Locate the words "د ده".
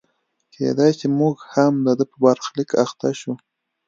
1.85-2.05